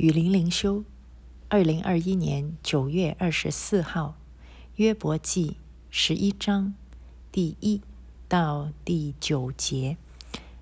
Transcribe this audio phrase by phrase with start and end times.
[0.00, 0.84] 雨林灵修，
[1.48, 4.14] 二零二一年九月二十四号，
[4.76, 5.56] 约伯记
[5.90, 6.74] 十一章
[7.32, 7.82] 第一
[8.28, 9.96] 到第九节，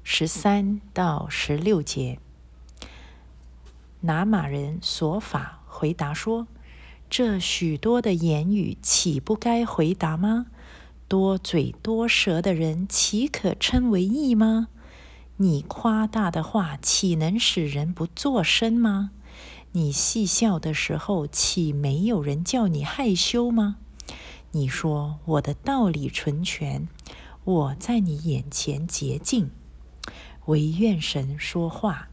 [0.03, 2.19] 十三到十六节。
[4.01, 6.47] 拿马人索法回答说
[7.11, 10.47] ：“这许多的言语，岂不该回答吗？
[11.09, 14.69] 多嘴多舌的人，岂可称为义吗？
[15.37, 19.11] 你夸大的话，岂能使人不作声吗？”
[19.77, 23.77] 你戏笑的时候，岂没有人叫你害羞吗？
[24.53, 26.89] 你说我的道理纯全，
[27.45, 29.51] 我在你眼前洁净。
[30.47, 32.09] 唯愿神说话，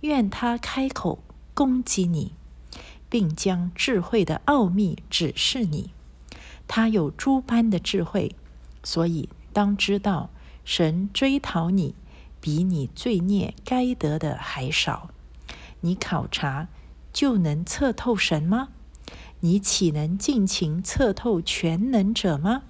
[0.00, 1.18] 愿他开口
[1.52, 2.32] 攻击你，
[3.10, 5.90] 并将智慧的奥秘指示你。
[6.66, 8.34] 他有诸般的智慧，
[8.82, 10.30] 所以当知道，
[10.64, 11.94] 神追讨你，
[12.40, 15.10] 比你罪孽该得的还少。
[15.82, 16.68] 你考察。
[17.12, 18.68] 就能测透神吗？
[19.40, 22.62] 你岂能尽情测透全能者吗？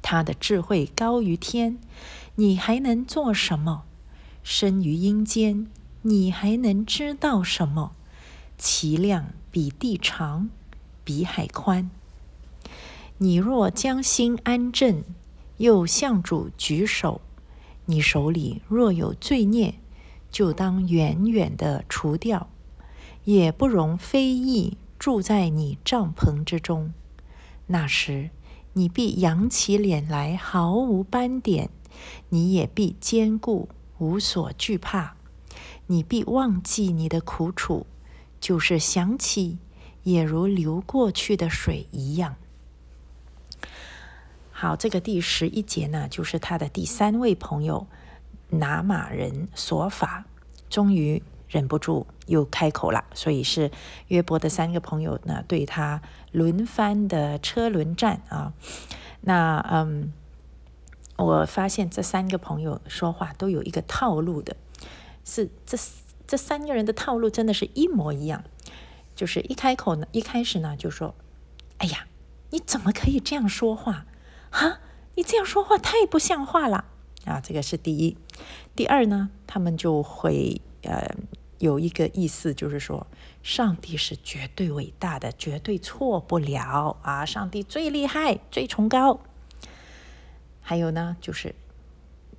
[0.00, 1.78] 他的智慧高于天，
[2.36, 3.84] 你还能做什么？
[4.42, 5.68] 生于阴间，
[6.02, 7.92] 你还能知道什么？
[8.58, 10.48] 其量比地长，
[11.04, 11.90] 比海宽。
[13.18, 15.04] 你若将心安正，
[15.58, 17.20] 又向主举手，
[17.86, 19.74] 你手里若有罪孽，
[20.30, 22.48] 就当远远的除掉。
[23.24, 26.92] 也不容非议住在你帐篷之中。
[27.66, 28.30] 那时，
[28.72, 31.68] 你必扬起脸来，毫无斑点；
[32.30, 35.16] 你也必坚固，无所惧怕。
[35.86, 37.86] 你必忘记你的苦楚，
[38.40, 39.58] 就是想起，
[40.02, 42.36] 也如流过去的水一样。
[44.50, 47.86] 好，这个第十一节呢，就是他的第三位朋友
[48.50, 50.24] 拿马人索法，
[50.68, 51.22] 终于。
[51.52, 53.70] 忍不住又开口了，所以是
[54.08, 56.00] 约伯的三个朋友呢，对他
[56.32, 58.54] 轮番的车轮战啊。
[59.20, 60.14] 那嗯，
[61.18, 64.56] 我发现这三个朋友说话都有一个套路的，
[65.26, 65.76] 是这
[66.26, 68.42] 这三个人的套路真的是一模一样。
[69.14, 71.14] 就是一开口呢，一开始呢就说
[71.76, 72.06] ：“哎呀，
[72.48, 74.06] 你怎么可以这样说话？
[74.50, 74.78] 哈，
[75.16, 76.86] 你这样说话太不像话了
[77.26, 78.16] 啊！”这个是第一。
[78.74, 81.14] 第二呢，他们就会呃。
[81.62, 83.06] 有一个意思就是说，
[83.40, 87.24] 上帝是绝对伟大的，绝对错不了啊！
[87.24, 89.20] 上帝最厉害，最崇高。
[90.60, 91.54] 还有呢，就是，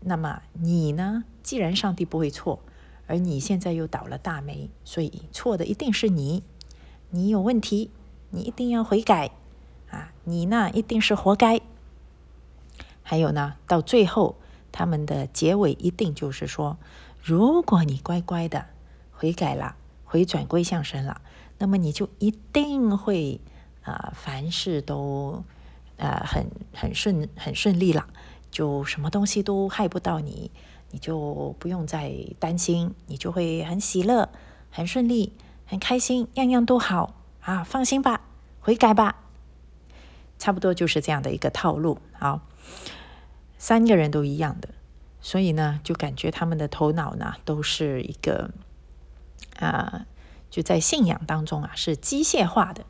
[0.02, 1.24] 那么你呢？
[1.42, 2.60] 既然上帝不会错，
[3.08, 6.44] 而你现在又倒了大霉，所以错的一定是你，
[7.12, 7.92] 你有问题，
[8.32, 9.32] 你一定要悔改
[9.90, 10.12] 啊！
[10.26, 11.62] 你呢，一定是活该。
[13.02, 14.36] 还有呢，到最后
[14.74, 16.78] 他们的结尾一定就是说，
[17.24, 18.73] 如果你乖乖的。
[19.24, 21.22] 悔改了，回转归向神了，
[21.58, 23.40] 那么你就一定会
[23.82, 25.46] 啊，凡事都
[25.96, 28.06] 呃很很顺很顺利了，
[28.52, 30.52] 就什么东西都害不到你，
[30.92, 34.28] 你就不用再担心，你就会很喜乐、
[34.70, 35.32] 很顺利、
[35.66, 38.26] 很开心，样样都好啊，放心吧，
[38.60, 39.24] 悔改吧，
[40.38, 41.98] 差不多就是这样的一个套路。
[42.12, 42.42] 好，
[43.58, 44.68] 三个人都一样的，
[45.22, 48.52] 所以呢，就感觉他们的头脑呢都是一个。
[49.60, 50.06] 啊，
[50.50, 52.86] 就在信仰当中啊，是机械化的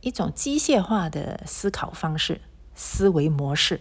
[0.00, 2.40] 一种机械化的思考方式、
[2.74, 3.80] 思维模式。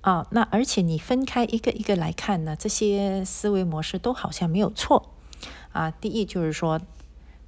[0.00, 5.14] 啊，那而且你分开一个一个来看呢，这些思维模式都好像没有错。
[5.72, 6.80] 啊，第一就是说，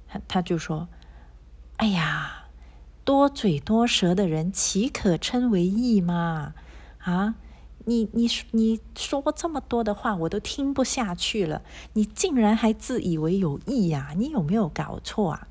[0.07, 0.87] 他他就说
[1.77, 2.47] ：“哎呀，
[3.03, 6.53] 多嘴多舌的人，岂可称为义吗？”
[6.99, 7.35] 啊。
[7.85, 11.61] 你你你说这么多的话，我都听不下去了。
[11.93, 14.13] 你竟然还自以为有意呀？
[14.17, 15.47] 你有没有搞错啊？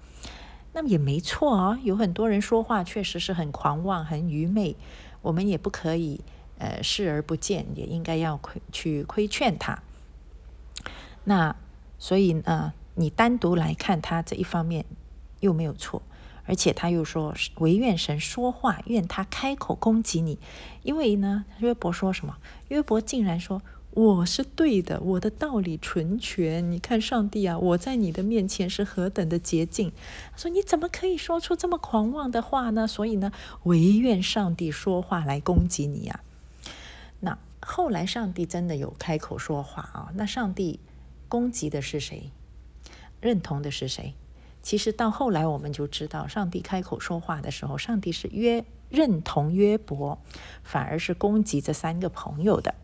[0.72, 4.76] 那么也没错啊，有很多人说话确实是很狂妄、很愚昧，
[5.22, 6.20] 我们也不可以
[6.58, 9.82] 呃视而不见，也应该要亏去规劝他。
[11.24, 11.56] 那
[11.98, 14.84] 所以呢，你单独来看他这一方面
[15.40, 16.00] 又没有错。
[16.46, 20.38] 而且他又说：“唯愿神说话，愿他开口攻击你。”
[20.82, 22.38] 因为呢，约伯说什么？
[22.68, 26.70] 约伯竟然说：“我是对的，我的道理纯全。
[26.70, 29.92] 你看上帝啊，我在你的面前是何等的洁净。”
[30.32, 33.32] 他说：“你怎么可以说出这么狂妄的话呢？”所以呢，
[33.64, 36.20] 唯愿上帝说话来攻击你呀。
[37.20, 40.10] 那后来上帝真的有开口说话啊？
[40.14, 40.80] 那上帝
[41.28, 42.30] 攻击的是谁？
[43.20, 44.14] 认同的是谁？
[44.62, 50.18] 其实到后来，我们就知道，上帝开口说话的时候，上帝是约认同约伯，
[50.62, 52.74] 反而是攻击这三个朋友的。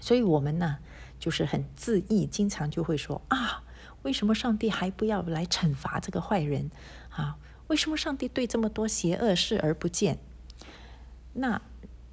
[0.00, 0.78] 所以，我们呢，
[1.18, 3.62] 就是很自意，经常就会说啊，
[4.02, 6.70] 为什么上帝还不要来惩罚这个坏人
[7.10, 7.36] 啊？
[7.68, 10.18] 为什么上帝对这么多邪恶视而不见？
[11.34, 11.60] 那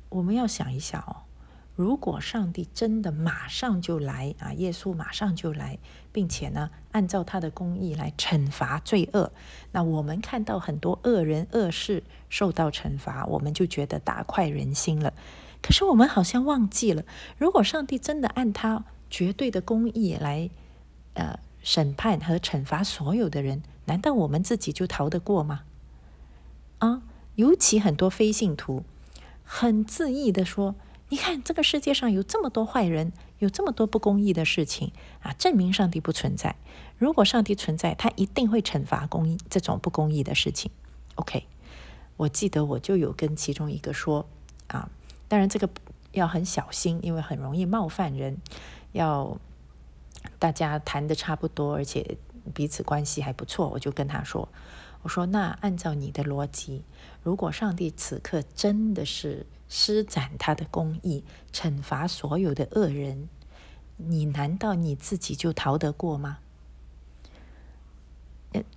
[0.10, 1.27] 我们要想一下哦。
[1.78, 5.78] 如果上帝真的马上就来啊，耶稣马上就来，
[6.12, 9.32] 并且呢，按照他的公义来惩罚罪恶，
[9.74, 15.14] 那我们看到很多恶人恶事受到惩罚，我们就觉得大快人心了。
[15.62, 17.04] 可是我们好像忘记了，
[17.38, 20.50] 如果上帝真的按他绝对的公义来
[21.14, 25.62] 呃审判和惩罚所有的人，难道我们自己就逃得过吗？
[26.80, 27.04] 啊，
[27.36, 28.84] 尤其很多非信徒
[29.44, 30.74] 很自意的说。
[31.10, 36.56] 你看，这个世界上有这么多坏人，有这么多不公义的事情啊，证明上帝不存在。
[36.98, 40.70] 如果上帝存在，他一定会惩罚公义这种不公义的事情。
[41.16, 41.48] OK，
[42.18, 44.28] 我记得我就有跟其中一个说
[44.68, 44.90] 啊，
[45.30, 45.70] 当然这个
[46.12, 48.38] 要很小心，因为很容易冒犯人。
[48.92, 49.38] 要
[50.40, 52.18] 大家谈的差不多，而且
[52.54, 54.50] 彼此关系还不错，我就跟他说
[55.04, 56.84] ：“我说，那按照你的逻辑，
[57.24, 63.28] 如果上帝此刻真的是……”施展他的公义，惩罚所有的恶人，
[63.98, 66.38] 你难道你自己就逃得过吗？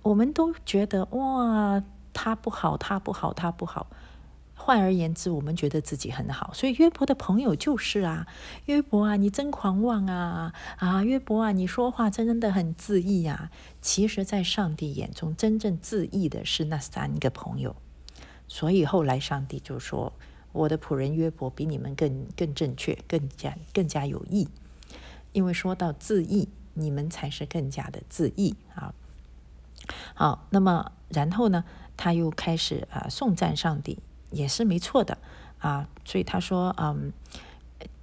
[0.03, 1.81] 我们都觉得哇，
[2.13, 3.87] 他不好，他不好，他不好。
[4.53, 6.53] 换而言之，我们觉得自己很好。
[6.53, 8.27] 所以约伯的朋友就是啊，
[8.65, 13.49] 约伯啊，你真狂妄啊啊，约伯啊，你说话真的很自义啊。
[13.81, 17.75] 其实，在上帝眼中，真正自义的是那三个朋友。
[18.47, 20.13] 所以后来上帝就说。
[20.51, 24.47] 我的仆人约伯比你们更更正确，更加更加有益，
[25.31, 28.93] 因为说到自义，你们才是更加的自义啊。
[30.13, 31.63] 好，那么然后呢，
[31.97, 33.99] 他又开始啊颂赞上帝，
[34.29, 35.17] 也是没错的
[35.59, 35.89] 啊。
[36.05, 37.11] 所以他说，嗯，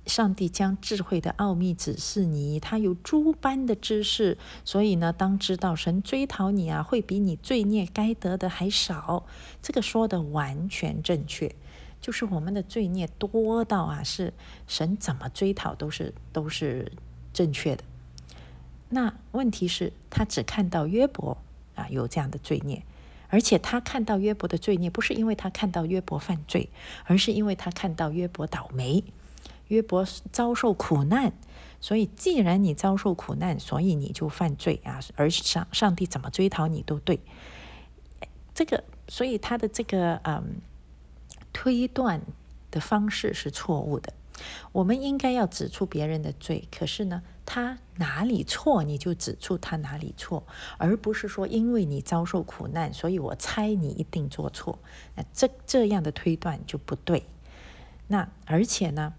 [0.07, 9.25] 上帝将智慧的奥秘指示你，他有诸般的知识，所以呢，当知道神追讨你啊，会比你罪孽该得的还少。
[9.63, 11.55] 这个说的完全正确。
[12.01, 14.33] 就是我们的罪孽多到啊，是
[14.67, 16.91] 神怎么追讨都是都是
[17.33, 17.85] 正确的。
[18.89, 21.37] 那问题是，他只看到约伯
[21.75, 22.83] 啊有这样的罪孽，
[23.29, 26.71] 而且他看到约伯的罪孽，不是因为他看到约伯犯罪，
[27.05, 29.05] 而是因为他看到约伯倒霉，
[29.67, 31.33] 约伯遭受苦难。
[31.81, 37.21] 所以，既然你遭受苦难，所以你就犯罪啊，而上上帝怎么追讨你都对。
[38.55, 40.61] 这个，所以他的这个嗯。
[41.53, 42.23] 推断
[42.71, 44.13] 的方式是错误的。
[44.71, 50.47] 我们应该要指出别人的罪，可是呢，他哪里错你就指出他哪里错，
[50.77, 54.79] 而不是说因为你遭受苦难，所以我猜你一定做错。
[55.17, 57.25] 那这这样的推断就不对。
[58.07, 59.15] 那而且呢，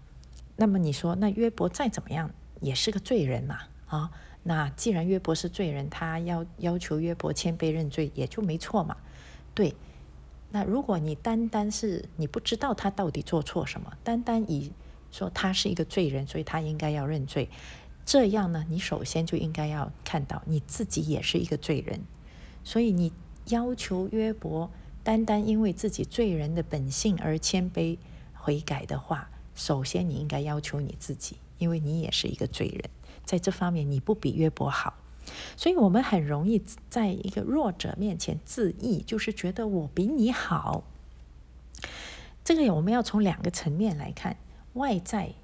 [0.56, 2.30] 那么你说，那约伯再怎么样
[2.60, 3.60] 也是个罪人嘛？
[3.88, 4.10] 啊，
[4.44, 8.96] 那既然约伯是罪人，他要要求约伯谦卑认罪，也就没错嘛？
[9.54, 9.74] 对。
[10.52, 14.72] 那如果你单单是你不知道他到底做错什么，单单以
[15.12, 17.48] 说他是一个罪人，所以他应该要认罪，
[18.04, 22.00] 这样呢，你首先就应该要看到你自己也是一个罪人，
[22.64, 23.12] 所以你
[23.46, 24.70] 要求约伯
[25.02, 27.96] 单单因为自己罪人的本性而谦卑
[28.34, 32.90] 悔改的话，首先你应该要求你自己，因为你也是一个罪人，
[33.24, 34.94] 在这方面你不比约伯好。
[35.56, 40.84] 所以，我们很容易在一个弱者面前自义，就是觉得我比你好。
[42.44, 44.36] 这个我们要从两个层面来看：
[44.74, 45.34] 外在，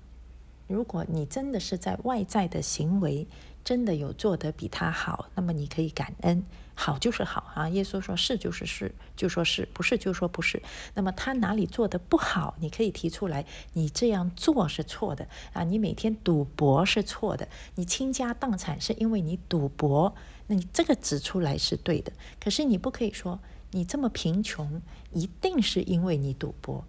[0.66, 3.26] 如果你真的是在外在的行为。
[3.66, 6.44] 真的有做得比他好，那么你可以感恩，
[6.76, 7.68] 好就是好啊。
[7.70, 10.62] 耶稣说是就是是，就说是不是就说不是。
[10.94, 15.64] 那么他哪里做的不好，你可以提出来，你这样做是错的啊。
[15.64, 20.14] 你每天赌博是错的，你倾家荡产是因为你赌博，
[20.46, 22.12] 那你这个指出来是对的。
[22.38, 23.40] 可是你不可以说
[23.73, 24.80] 你这么贫穷
[25.11, 26.85] 一定是因为你赌博，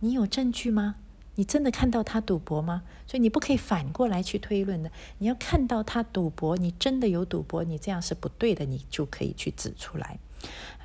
[0.00, 0.94] 你有证据吗？
[1.34, 2.82] 你真的看到他赌博吗？
[3.06, 4.90] 所以你不可以反过来去推论的。
[5.18, 10.18] 你要看到他赌博，你真的有赌博，你这样是不对的，你就可以去指出来。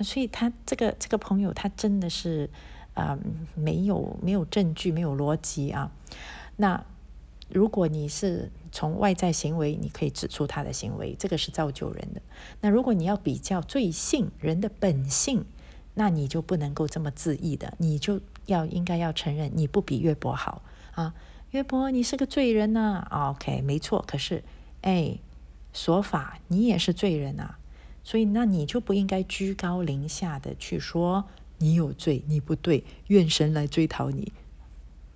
[0.01, 2.49] 所以他这个这个朋友，他真的是
[2.93, 3.19] 啊，
[3.55, 5.91] 没有没有证据，没有逻辑啊。
[6.55, 6.85] 那
[7.49, 12.21] 如果你是从外在行为，你可以指出他的行为，这个是造就人的。
[12.61, 15.43] 那如果你要比较罪性，人的本性，
[15.95, 18.21] 那你就不能够这么自意的，你就。
[18.47, 20.61] 要应该要承认你不比约伯好
[20.93, 21.13] 啊，
[21.51, 23.07] 约伯你是个罪人呐。
[23.09, 24.03] OK，没错。
[24.07, 24.43] 可是，
[24.81, 25.19] 哎，
[25.71, 27.55] 说法你也是罪人呐，
[28.03, 31.25] 所以那你就不应该居高临下的去说
[31.59, 34.31] 你有罪，你不对，怨神来追讨你，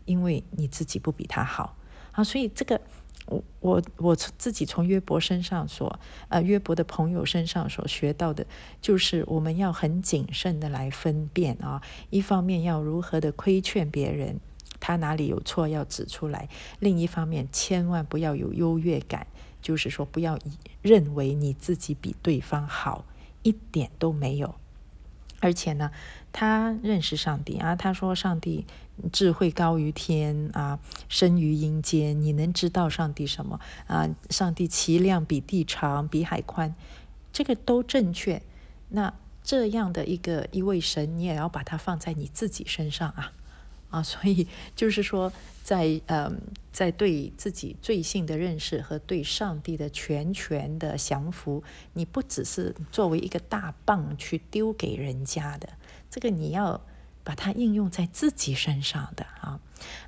[0.05, 1.75] 因为你自己不比他好
[2.11, 2.23] 啊。
[2.23, 2.79] 所以这个
[3.25, 5.99] 我我我自己从约伯身上所
[6.29, 8.45] 呃约伯的朋友身上所学到的，
[8.81, 14.39] 就是我们要很谨慎的来分辨啊，一方面要如何的规劝别人，
[14.79, 16.49] 他哪里有错要指出来；
[16.79, 19.27] 另一方面，千万不要有优越感，
[19.61, 23.05] 就是说不要以认为你自己比对方好，
[23.43, 24.55] 一点都没有。
[25.41, 25.91] 而且呢，
[26.31, 28.65] 他认识上帝啊，他说上帝
[29.11, 30.79] 智慧高于天啊，
[31.09, 32.21] 生于阴间。
[32.21, 34.07] 你能知道上帝什么啊？
[34.29, 36.73] 上帝其量比地长，比海宽，
[37.33, 38.41] 这个都正确。
[38.89, 43.33] 那这样的一个一位神，你也要把它放在你自己身上啊。
[43.91, 45.31] 啊， 所以就是说，
[45.63, 55.69] 在嗯，在对自己罪性的认识和对上帝的全权的降服，你不只是作为一个大棒去丢给人家的，
[56.09, 56.81] 这个你要。
[57.23, 59.59] 把它应用在自己身上的啊，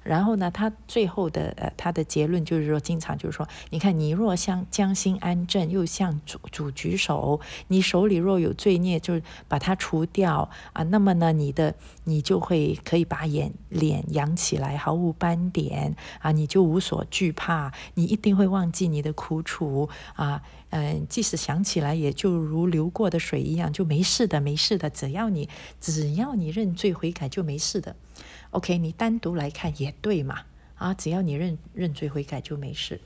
[0.03, 20.41] 然后呢，他最后的呃，他的结论就是说，经常就是说，你看，你若像将心安正，又像主主举手，你手里若有罪孽，就把它除掉啊，那么呢，你的你就会可以把眼脸扬起来，毫无斑点啊，你就无所惧怕，你一定会忘记你的苦楚啊。
[20.75, 24.89] 嗯，即使想起来，也就如流过的水一样，就没事的，没事的。
[24.89, 25.47] 只要你
[25.79, 27.95] 只要你认罪悔改，就没事的。
[28.53, 30.43] OK，你单独来看也对嘛？
[30.75, 33.01] 啊，只要你认认罪悔改就没事。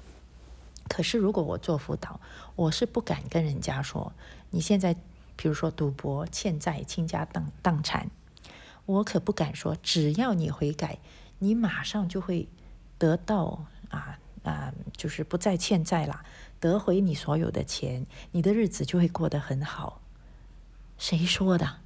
[0.89, 2.20] 可是如果我做辅导，
[2.58, 4.12] 我是不敢跟人家说，
[4.50, 4.94] 你现在
[5.38, 8.10] 比如说赌博、欠债、倾家荡荡产，
[8.86, 11.00] 我可不敢说，只要你悔改，
[11.39, 12.50] 你马上就会
[12.98, 16.25] 得到啊啊，就是不再欠债了。
[16.60, 20.01] 得回你所有的钱，你的日子就会过得很好。
[20.98, 21.77] 谁说的？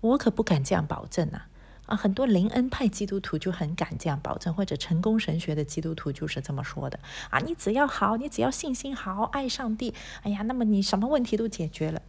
[0.00, 1.48] 我可不敢这样保证啊！
[1.86, 6.98] 啊，很多灵恩派基督徒就很敢这样保证，或者成功神学的基督徒就是这么说的
[7.30, 7.38] 啊！
[7.40, 12.00] 你只要好，你只要信心好，爱上帝，哎呀，那么你什么问题都解决了。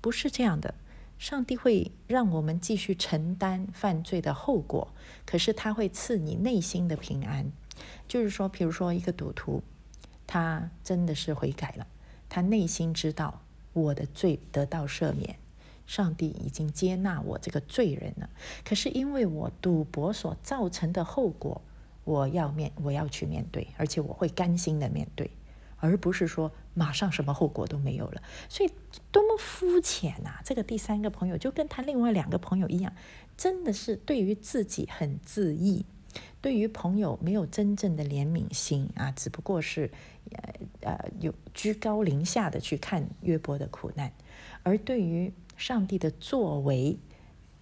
[0.00, 0.74] 不是这样的，
[1.18, 4.88] 上帝会让我们继续承担犯罪的后果，
[5.24, 7.52] 可是他会赐你内心的平安。
[8.08, 9.62] 就是说，比如说一个赌徒。
[10.24, 11.86] 他真的是悔改了，
[12.30, 13.42] 他内心知道
[13.74, 15.36] 我的罪得到赦免，
[15.86, 18.30] 上帝已经接纳我这个罪人了。
[18.64, 21.60] 可是因为我赌博所造成的后果，
[22.04, 25.30] 我要面我要去面对，而且我会甘心的面对，
[25.76, 28.22] 而不是说马上什么后果都没有了。
[28.48, 28.70] 所以
[29.10, 30.40] 多么肤浅呐！
[30.44, 32.92] 这个第三个朋友就跟他另外两个朋友一样，
[33.36, 35.84] 真的是对于自己很自意。
[36.42, 39.90] 对于朋友没有真正的怜悯心啊，只不过是
[40.32, 44.12] 呃呃有居高临下的去看约伯的苦难，
[44.62, 46.98] 而对于上帝的作为，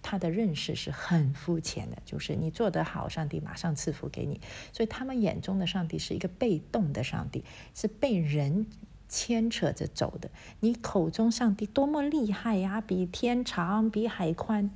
[0.01, 4.41] 他的认识是很肤浅的，就是你做得好，上帝马上赐福给你。
[4.73, 7.43] 所以他们眼中的上帝是一个被动的上帝，
[7.75, 8.65] 是被人
[9.07, 10.31] 牵扯着走的。
[10.61, 14.71] 你口中上帝多么厉害呀，比天长，比海宽，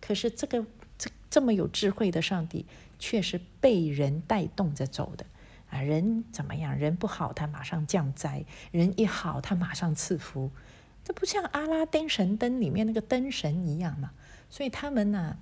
[0.00, 0.66] 可是这个
[0.98, 2.66] 这这么有智慧的上帝。
[3.00, 5.24] 却是被人带动着走的
[5.70, 5.80] 啊！
[5.80, 6.76] 人怎么样？
[6.76, 10.50] 人不好，他马上降灾；人一好，他马上赐福。
[11.04, 14.12] 这不像阿拉丁神灯里面那个灯神一样嘛？
[14.50, 15.38] 所以他们呢，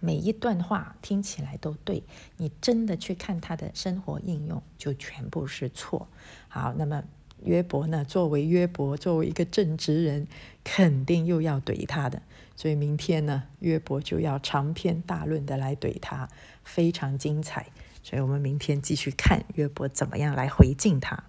[0.00, 2.02] 每一段话听起来都对，
[2.36, 6.08] 你真的去看他的生活应用，就全部是错。
[6.48, 7.04] 好，那么
[7.44, 8.04] 约伯呢？
[8.04, 10.26] 作为约伯，作为一个正直人，
[10.64, 12.22] 肯定又要怼他的。
[12.54, 16.28] 所以明天呢，约伯就要长篇大论的来怼他。
[16.64, 17.66] 非常精彩，
[18.04, 21.24] 所以我们明天继续看约伯怎么样来回敬他。